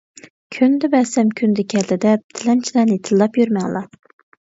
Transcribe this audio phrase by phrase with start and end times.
[0.55, 3.87] كۈندە بەرسەم كۈندە كەلدى دەپ، تىلەمچىلەرنى تىللاپ يۈرمەڭلار.